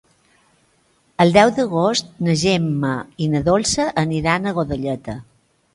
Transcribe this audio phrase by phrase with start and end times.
[1.25, 2.95] El deu d'agost na Gemma
[3.27, 5.23] i na Dolça aniran a Godelleta.